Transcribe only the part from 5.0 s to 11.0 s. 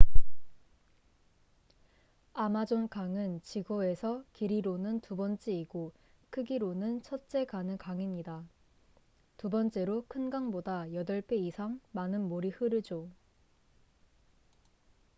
두 번째이고 크기로는 첫째 가는 강입니다 두 번째로 큰 강보다